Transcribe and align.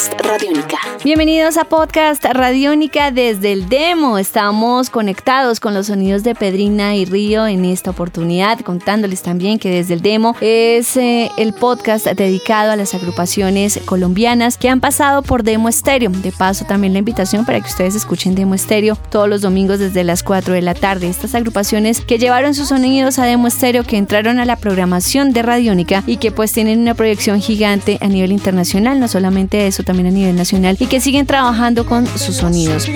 Podcast 0.00 0.26
Radiónica. 0.26 0.78
Bienvenidos 1.04 1.56
a 1.58 1.64
Podcast 1.64 2.24
Radiónica 2.24 3.10
desde 3.10 3.52
el 3.52 3.68
demo. 3.68 4.16
Estamos 4.16 4.88
conectados 4.88 5.60
con 5.60 5.74
los 5.74 5.88
sonidos 5.88 6.22
de 6.22 6.34
Pedrina 6.34 6.96
y 6.96 7.04
Río 7.04 7.46
en 7.46 7.66
esta 7.66 7.90
oportunidad, 7.90 8.60
contándoles 8.60 9.20
también 9.22 9.58
que 9.58 9.68
desde 9.68 9.92
el 9.92 10.00
demo 10.00 10.36
es 10.40 10.96
eh, 10.96 11.30
el 11.36 11.52
podcast 11.52 12.06
dedicado 12.06 12.72
a 12.72 12.76
las 12.76 12.94
agrupaciones 12.94 13.78
colombianas 13.84 14.56
que 14.56 14.70
han 14.70 14.80
pasado 14.80 15.20
por 15.20 15.42
Demo 15.42 15.68
Estéreo. 15.68 16.10
De 16.10 16.32
paso, 16.32 16.64
también 16.64 16.94
la 16.94 17.00
invitación 17.00 17.44
para 17.44 17.60
que 17.60 17.68
ustedes 17.68 17.94
escuchen 17.94 18.34
Demo 18.34 18.54
Estéreo 18.54 18.96
todos 19.10 19.28
los 19.28 19.42
domingos 19.42 19.80
desde 19.80 20.04
las 20.04 20.22
4 20.22 20.54
de 20.54 20.62
la 20.62 20.72
tarde. 20.72 21.08
Estas 21.08 21.34
agrupaciones 21.34 22.00
que 22.00 22.18
llevaron 22.18 22.54
sus 22.54 22.68
sonidos 22.68 23.18
a 23.18 23.26
Demo 23.26 23.48
Estéreo, 23.48 23.84
que 23.84 23.98
entraron 23.98 24.38
a 24.38 24.46
la 24.46 24.56
programación 24.56 25.34
de 25.34 25.42
Radiónica 25.42 26.04
y 26.06 26.16
que 26.16 26.30
pues 26.30 26.52
tienen 26.52 26.80
una 26.80 26.94
proyección 26.94 27.42
gigante 27.42 27.98
a 28.00 28.06
nivel 28.06 28.32
internacional, 28.32 28.98
no 28.98 29.06
solamente 29.06 29.66
eso, 29.66 29.82
también 29.90 30.06
a 30.06 30.12
nivel 30.12 30.36
nacional, 30.36 30.76
y 30.78 30.86
que 30.86 31.00
siguen 31.00 31.26
trabajando 31.26 31.84
con 31.84 32.06
sus 32.06 32.36
sonidos. 32.36 32.88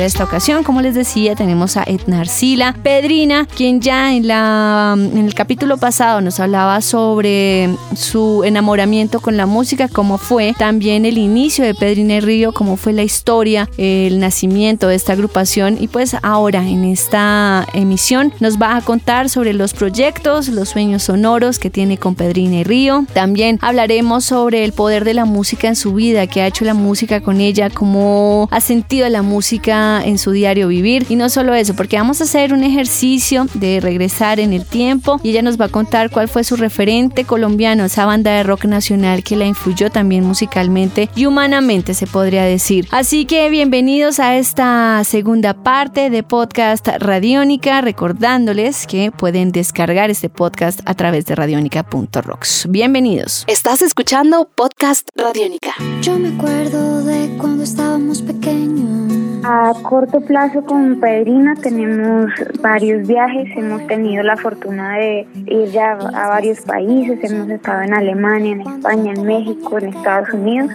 Para 0.00 0.06
esta 0.06 0.24
ocasión, 0.24 0.64
como 0.64 0.80
les 0.80 0.94
decía, 0.94 1.34
tenemos 1.34 1.76
a 1.76 1.82
Edna 1.82 2.20
Arcila 2.20 2.74
Pedrina, 2.82 3.46
quien 3.54 3.82
ya 3.82 4.14
en, 4.14 4.26
la, 4.26 4.94
en 4.96 5.18
el 5.18 5.34
capítulo 5.34 5.76
pasado 5.76 6.22
nos 6.22 6.40
hablaba 6.40 6.80
sobre 6.80 7.68
su 7.94 8.42
enamoramiento 8.42 9.20
con 9.20 9.36
la 9.36 9.44
música, 9.44 9.88
cómo 9.88 10.16
fue, 10.16 10.54
también 10.56 11.04
el 11.04 11.18
inicio 11.18 11.66
de 11.66 11.74
Pedrina 11.74 12.14
y 12.14 12.20
Río, 12.20 12.54
cómo 12.54 12.78
fue 12.78 12.94
la 12.94 13.02
historia, 13.02 13.68
el 13.76 14.20
nacimiento 14.20 14.88
de 14.88 14.94
esta 14.94 15.12
agrupación 15.12 15.76
y 15.78 15.88
pues 15.88 16.16
ahora 16.22 16.66
en 16.66 16.84
esta 16.84 17.66
emisión 17.74 18.32
nos 18.40 18.56
va 18.56 18.76
a 18.76 18.80
contar 18.80 19.28
sobre 19.28 19.52
los 19.52 19.74
proyectos, 19.74 20.48
los 20.48 20.70
sueños 20.70 21.02
sonoros 21.02 21.58
que 21.58 21.68
tiene 21.68 21.98
con 21.98 22.14
Pedrina 22.14 22.56
y 22.56 22.64
Río. 22.64 23.04
También 23.12 23.58
hablaremos 23.60 24.24
sobre 24.24 24.64
el 24.64 24.72
poder 24.72 25.04
de 25.04 25.12
la 25.12 25.26
música 25.26 25.68
en 25.68 25.76
su 25.76 25.92
vida, 25.92 26.26
que 26.26 26.40
ha 26.40 26.46
hecho 26.46 26.64
la 26.64 26.72
música 26.72 27.20
con 27.20 27.42
ella, 27.42 27.68
cómo 27.68 28.48
ha 28.50 28.62
sentido 28.62 29.06
la 29.10 29.20
música 29.20 29.89
en 29.98 30.18
su 30.18 30.30
diario 30.30 30.68
vivir. 30.68 31.06
Y 31.08 31.16
no 31.16 31.28
solo 31.28 31.54
eso, 31.54 31.74
porque 31.74 31.96
vamos 31.96 32.20
a 32.20 32.24
hacer 32.24 32.52
un 32.52 32.62
ejercicio 32.62 33.46
de 33.54 33.80
regresar 33.80 34.40
en 34.40 34.52
el 34.52 34.64
tiempo 34.64 35.20
y 35.22 35.30
ella 35.30 35.42
nos 35.42 35.60
va 35.60 35.66
a 35.66 35.68
contar 35.68 36.10
cuál 36.10 36.28
fue 36.28 36.44
su 36.44 36.56
referente 36.56 37.24
colombiano, 37.24 37.84
esa 37.84 38.06
banda 38.06 38.32
de 38.32 38.42
rock 38.42 38.64
nacional 38.64 39.22
que 39.22 39.36
la 39.36 39.46
influyó 39.46 39.90
también 39.90 40.24
musicalmente 40.24 41.08
y 41.14 41.26
humanamente 41.26 41.94
se 41.94 42.06
podría 42.06 42.44
decir. 42.44 42.86
Así 42.90 43.24
que 43.24 43.50
bienvenidos 43.50 44.20
a 44.20 44.36
esta 44.36 45.02
segunda 45.04 45.54
parte 45.54 46.10
de 46.10 46.22
podcast 46.22 46.86
Radiónica, 46.86 47.80
recordándoles 47.80 48.86
que 48.86 49.10
pueden 49.10 49.52
descargar 49.52 50.10
este 50.10 50.28
podcast 50.28 50.80
a 50.84 50.94
través 50.94 51.26
de 51.26 51.34
radiónica.rocks. 51.34 52.66
Bienvenidos. 52.68 53.44
Estás 53.46 53.82
escuchando 53.82 54.48
podcast 54.54 55.08
Radiónica. 55.14 55.74
Yo 56.02 56.18
me 56.18 56.28
acuerdo 56.28 57.04
de 57.04 57.36
cuando 57.38 57.64
estábamos 57.64 58.22
pequeños 58.22 58.69
a 59.44 59.72
corto 59.82 60.20
plazo 60.20 60.64
con 60.64 61.00
Pedrina 61.00 61.54
tenemos 61.54 62.30
varios 62.60 63.06
viajes, 63.06 63.48
hemos 63.56 63.86
tenido 63.86 64.22
la 64.22 64.36
fortuna 64.36 64.96
de 64.96 65.26
ir 65.46 65.70
ya 65.70 65.92
a 65.92 66.28
varios 66.28 66.60
países, 66.60 67.18
hemos 67.22 67.48
estado 67.48 67.82
en 67.82 67.94
Alemania, 67.94 68.52
en 68.52 68.60
España, 68.60 69.12
en 69.12 69.24
México, 69.24 69.78
en 69.78 69.88
Estados 69.88 70.32
Unidos. 70.34 70.70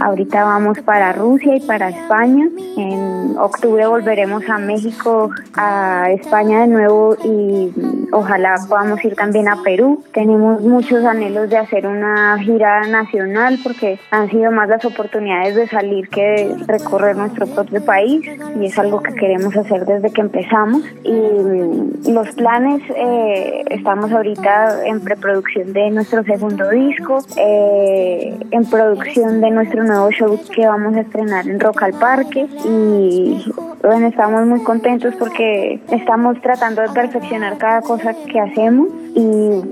Ahorita 0.00 0.44
vamos 0.44 0.78
para 0.80 1.12
Rusia 1.12 1.56
y 1.56 1.60
para 1.60 1.88
España. 1.88 2.48
En 2.76 3.36
octubre 3.36 3.86
volveremos 3.86 4.48
a 4.48 4.58
México, 4.58 5.30
a 5.54 6.10
España 6.12 6.60
de 6.60 6.68
nuevo 6.68 7.16
y 7.24 7.72
ojalá 8.12 8.56
podamos 8.68 9.04
ir 9.04 9.16
también 9.16 9.48
a 9.48 9.62
Perú. 9.62 10.04
Tenemos 10.12 10.62
muchos 10.62 11.04
anhelos 11.04 11.50
de 11.50 11.58
hacer 11.58 11.86
una 11.86 12.38
gira 12.38 12.86
nacional 12.86 13.58
porque 13.62 13.98
han 14.10 14.30
sido 14.30 14.52
más 14.52 14.68
las 14.68 14.84
oportunidades 14.84 15.56
de 15.56 15.68
salir 15.68 16.08
que 16.08 16.22
de 16.28 16.64
recorrer 16.66 17.16
nuestro 17.16 17.46
propio 17.46 17.84
país 17.84 17.97
y 18.06 18.66
es 18.66 18.78
algo 18.78 19.02
que 19.02 19.14
queremos 19.14 19.56
hacer 19.56 19.84
desde 19.86 20.10
que 20.10 20.20
empezamos. 20.20 20.82
Y 21.04 22.10
los 22.10 22.28
planes, 22.34 22.82
eh, 22.94 23.64
estamos 23.70 24.12
ahorita 24.12 24.86
en 24.86 25.00
preproducción 25.00 25.72
de 25.72 25.90
nuestro 25.90 26.22
segundo 26.24 26.68
disco, 26.70 27.18
eh, 27.36 28.36
en 28.50 28.64
producción 28.66 29.40
de 29.40 29.50
nuestro 29.50 29.84
nuevo 29.84 30.10
show 30.10 30.38
que 30.54 30.66
vamos 30.66 30.96
a 30.96 31.00
estrenar 31.00 31.48
en 31.48 31.60
Rock 31.60 31.82
al 31.82 31.94
Parque 31.94 32.46
y 32.64 33.44
bueno, 33.82 34.08
estamos 34.08 34.46
muy 34.46 34.62
contentos 34.62 35.14
porque 35.18 35.80
estamos 35.90 36.40
tratando 36.40 36.82
de 36.82 36.88
perfeccionar 36.88 37.58
cada 37.58 37.80
cosa 37.80 38.14
que 38.30 38.40
hacemos 38.40 38.88
y 39.14 39.20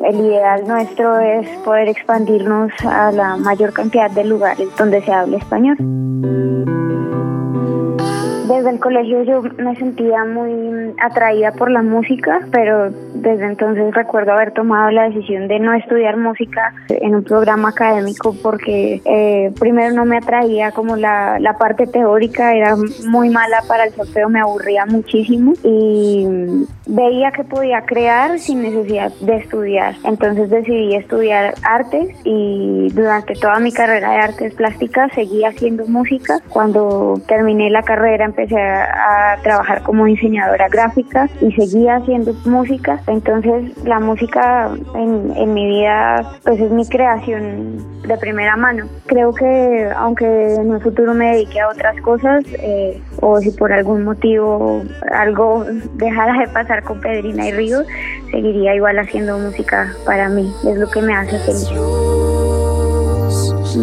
el 0.05 0.21
ideal 0.21 0.67
nuestro 0.67 1.19
es 1.21 1.49
poder 1.59 1.89
expandirnos 1.89 2.73
a 2.85 3.13
la 3.13 3.37
mayor 3.37 3.73
cantidad 3.73 4.11
de 4.11 4.25
lugares 4.25 4.69
donde 4.79 5.03
se 5.03 5.13
hable 5.13 5.37
español. 5.37 5.77
Desde 8.49 8.71
el 8.71 8.79
colegio 8.79 9.25
yo 9.25 9.43
me 9.59 9.75
sentía 9.75 10.25
muy 10.25 10.95
atraída 11.03 11.51
por 11.51 11.69
la 11.69 11.83
música, 11.83 12.47
pero 12.53 12.91
desde 13.15 13.45
entonces 13.45 13.93
recuerdo 13.93 14.33
haber 14.33 14.53
tomado 14.53 14.93
la 14.93 15.09
decisión 15.09 15.49
de 15.49 15.59
no 15.59 15.75
estudiar 15.75 16.17
música 16.17 16.73
en 16.89 17.17
un 17.17 17.25
programa 17.25 17.71
académico 17.71 18.37
porque 18.45 19.03
eh, 19.05 19.53
primero 19.59 19.97
no 19.97 20.05
me 20.05 20.19
atraía 20.19 20.71
como 20.71 20.95
la, 20.95 21.41
la 21.41 21.59
parte 21.59 21.89
teórica, 21.89 22.55
era 22.55 22.77
muy 23.09 23.31
mala 23.31 23.63
para 23.67 23.85
el 23.85 23.93
solfeo, 23.95 24.29
me 24.29 24.41
aburría 24.41 24.87
muchísimo 24.87 25.55
y 25.65 26.67
veía 26.87 27.33
que 27.33 27.43
podía 27.43 27.83
crear 27.83 28.39
sin 28.39 28.63
necesidad 28.63 29.13
de 29.23 29.39
estudiar. 29.39 29.97
Entonces 30.05 30.51
decidí 30.51 30.95
estudiar 30.95 31.55
artes 31.65 32.11
y 32.23 32.91
durante 32.93 33.35
toda 33.35 33.59
mi 33.59 33.73
carrera 33.73 34.13
de 34.13 34.19
artes 34.19 34.55
plásticas 34.55 35.11
seguí 35.15 35.45
haciendo 35.45 35.87
música. 35.89 36.39
Cuando 36.49 37.21
terminé 37.27 37.71
la 37.71 37.83
carrera 37.83 38.25
empecé 38.37 38.61
a, 38.61 39.39
trabajar 39.43 39.83
como 39.83 40.07
diseñadora 40.07 40.69
gráfica 40.69 41.29
y 41.41 41.53
seguía 41.53 41.97
haciendo 41.97 42.33
música. 42.45 43.01
Entonces 43.07 43.77
la 43.85 44.01
música 44.01 44.71
en, 44.95 45.33
en 45.37 45.55
mi 45.55 45.67
vida 45.67 46.39
pues 46.45 46.61
es 46.61 46.71
mi 46.71 46.87
creación 46.87 48.03
de 48.03 48.17
primera 48.19 48.57
mano. 48.57 48.87
Creo 49.07 49.33
que 49.33 49.91
aunque 49.97 50.55
en 50.55 50.71
un 50.71 50.81
futuro 50.81 51.15
me 51.15 51.33
dedique 51.33 51.61
a 51.61 51.69
otras 51.69 52.01
cosas 52.01 52.45
eh, 52.59 53.01
o 53.21 53.41
si 53.41 53.51
por 53.51 53.73
algún 53.73 54.05
motivo 54.05 54.83
algo 55.13 55.65
dejara 55.95 56.39
de 56.41 56.49
pasar 56.49 56.83
con 56.83 57.01
Pedrina 57.01 57.49
y 57.49 57.53
Río, 57.53 57.83
seguiría 58.31 58.75
igual 58.75 58.99
haciendo 58.99 59.39
música 59.39 59.93
para 60.05 60.29
mí. 60.29 60.53
Es 60.69 60.77
lo 60.77 60.91
que 60.91 61.03
me 61.03 61.15
hace 61.15 61.39
feliz. 61.39 61.71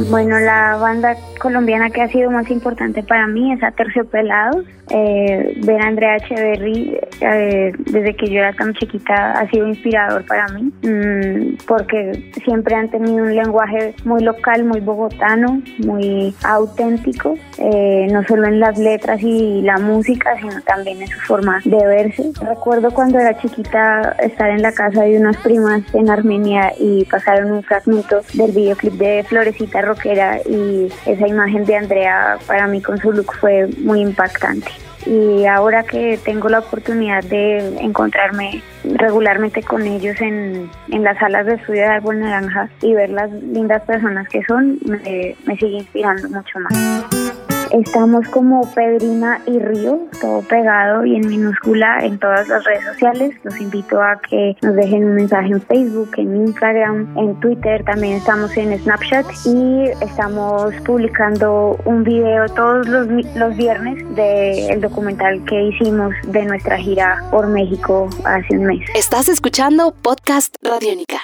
Bueno, 0.09 0.39
la 0.39 0.77
banda 0.77 1.15
colombiana 1.43 1.89
que 1.89 2.01
ha 2.01 2.07
sido 2.07 2.31
más 2.31 2.49
importante 2.49 3.03
para 3.03 3.27
mí 3.27 3.51
es 3.51 3.61
Aterciopelados. 3.61 4.65
Eh, 4.89 5.57
ver 5.63 5.81
a 5.81 5.87
Andrea 5.87 6.17
Echeverry 6.17 6.99
eh, 7.21 7.71
desde 7.79 8.15
que 8.15 8.29
yo 8.29 8.39
era 8.39 8.51
tan 8.51 8.73
chiquita 8.73 9.31
ha 9.31 9.49
sido 9.49 9.65
inspirador 9.65 10.25
para 10.25 10.45
mí 10.49 10.73
mm, 10.83 11.55
porque 11.65 12.31
siempre 12.43 12.75
han 12.75 12.89
tenido 12.89 13.23
un 13.23 13.33
lenguaje 13.33 13.95
muy 14.03 14.21
local, 14.21 14.65
muy 14.65 14.81
bogotano, 14.81 15.61
muy 15.85 16.35
auténtico, 16.43 17.37
eh, 17.57 18.07
no 18.11 18.23
solo 18.25 18.45
en 18.47 18.59
las 18.59 18.77
letras 18.77 19.21
y 19.21 19.61
la 19.61 19.77
música, 19.77 20.35
sino 20.39 20.61
también 20.63 21.01
en 21.01 21.07
su 21.07 21.19
forma 21.21 21.61
de 21.63 21.85
verse. 21.85 22.31
Recuerdo 22.41 22.91
cuando 22.91 23.19
era 23.19 23.37
chiquita 23.37 24.15
estar 24.21 24.49
en 24.49 24.61
la 24.61 24.73
casa 24.73 25.03
de 25.03 25.17
unas 25.17 25.37
primas 25.37 25.81
en 25.93 26.09
Armenia 26.09 26.73
y 26.77 27.05
pasaron 27.05 27.51
un 27.51 27.63
fragmento 27.63 28.19
del 28.33 28.51
videoclip 28.51 28.93
de 28.93 29.23
Florecita 29.23 29.81
Roquera 29.81 30.39
y 30.45 30.89
esa 31.05 31.27
imagen 31.33 31.65
de 31.65 31.75
Andrea 31.75 32.37
para 32.47 32.67
mí 32.67 32.81
con 32.81 32.97
su 32.97 33.11
look 33.11 33.33
fue 33.39 33.67
muy 33.79 34.01
impactante. 34.01 34.71
Y 35.05 35.45
ahora 35.45 35.83
que 35.83 36.17
tengo 36.23 36.47
la 36.47 36.59
oportunidad 36.59 37.23
de 37.25 37.77
encontrarme 37.79 38.63
regularmente 38.85 39.61
con 39.61 39.81
ellos 39.81 40.19
en, 40.21 40.69
en 40.89 41.03
las 41.03 41.17
salas 41.17 41.45
de 41.45 41.55
estudio 41.55 41.81
de 41.81 41.87
Árbol 41.87 42.19
Naranja 42.21 42.69
y 42.81 42.93
ver 42.93 43.09
las 43.09 43.29
lindas 43.31 43.81
personas 43.83 44.29
que 44.29 44.41
son, 44.45 44.79
me, 44.85 45.35
me 45.45 45.57
sigue 45.57 45.79
inspirando 45.79 46.29
mucho 46.29 46.59
más. 46.59 47.42
Estamos 47.73 48.27
como 48.29 48.71
Pedrina 48.75 49.41
y 49.47 49.57
Río, 49.57 50.01
todo 50.21 50.43
pegado 50.43 51.05
y 51.05 51.15
en 51.15 51.27
minúscula 51.27 52.05
en 52.05 52.19
todas 52.19 52.47
las 52.47 52.63
redes 52.65 52.85
sociales. 52.85 53.33
Los 53.41 53.59
invito 53.59 53.99
a 53.99 54.21
que 54.29 54.55
nos 54.61 54.75
dejen 54.75 55.05
un 55.05 55.15
mensaje 55.15 55.47
en 55.47 55.59
Facebook, 55.59 56.11
en 56.17 56.35
Instagram, 56.35 57.17
en 57.17 57.39
Twitter. 57.39 57.83
También 57.83 58.17
estamos 58.17 58.55
en 58.57 58.77
Snapchat 58.77 59.25
y 59.47 59.85
estamos 60.01 60.75
publicando 60.85 61.75
un 61.85 62.03
video 62.03 62.45
todos 62.49 62.87
los, 62.87 63.07
los 63.35 63.57
viernes 63.57 64.05
del 64.15 64.79
documental 64.79 65.43
que 65.45 65.63
hicimos 65.69 66.13
de 66.27 66.45
nuestra 66.45 66.77
gira 66.77 67.23
por 67.31 67.47
México 67.47 68.07
hace 68.23 68.55
un 68.55 68.65
mes. 68.65 68.87
Estás 68.93 69.27
escuchando 69.29 69.95
Podcast 69.99 70.57
Radiónica. 70.61 71.17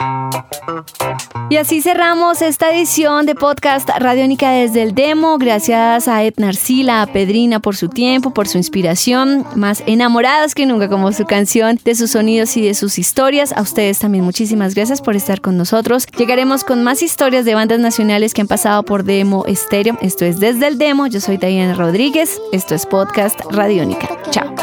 Y 1.52 1.58
así 1.58 1.84
cerramos 1.84 2.42
esta 2.42 2.72
edición 2.72 3.28
de 3.28 3.36
Podcast 3.36 3.88
Radiónica 4.00 4.50
desde 4.50 4.82
el 4.82 4.96
demo. 4.96 5.38
Gracias 5.38 6.08
a 6.08 6.24
Edna 6.24 6.39
Arcila, 6.48 7.02
a 7.02 7.08
Pedrina 7.08 7.60
por 7.60 7.76
su 7.76 7.90
tiempo, 7.90 8.34
por 8.34 8.48
su 8.48 8.58
inspiración, 8.58 9.46
más 9.56 9.84
enamoradas 9.86 10.56
que 10.56 10.66
nunca 10.66 10.90
como 10.90 11.12
su 11.12 11.26
canción, 11.26 11.80
de 11.84 11.96
sus 11.96 12.12
sonidos 12.12 12.56
y 12.58 12.62
de 12.62 12.74
sus 12.74 12.98
historias. 12.98 13.52
A 13.56 13.62
ustedes 13.62 14.00
también 14.00 14.24
muchísimas 14.24 14.76
gracias 14.76 15.02
por 15.02 15.16
estar 15.16 15.42
con 15.42 15.58
nosotros. 15.58 16.08
Llegaremos 16.18 16.64
con 16.64 16.84
más 16.84 17.02
historias 17.02 17.46
de 17.46 17.56
bandas 17.56 17.80
nacionales 17.80 18.34
que 18.34 18.42
han 18.42 18.48
pasado 18.48 18.84
por 18.84 19.04
Demo 19.04 19.46
Estéreo. 19.46 19.98
Esto 20.02 20.26
es 20.26 20.40
Desde 20.40 20.68
el 20.68 20.78
Demo. 20.78 21.08
Yo 21.08 21.20
soy 21.20 21.38
Diana 21.38 21.74
Rodríguez. 21.74 22.40
Esto 22.52 22.76
es 22.76 22.86
Podcast 22.86 23.40
Radiónica. 23.52 24.08
Chao. 24.32 24.54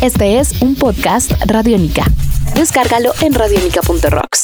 Este 0.00 0.38
es 0.38 0.62
un 0.62 0.76
podcast 0.76 1.32
Radiónica. 1.44 2.04
Descárgalo 2.54 3.12
en 3.20 3.34
radiónica.rocks. 3.34 4.39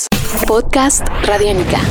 Podcast 0.46 1.02
Radiónica. 1.26 1.86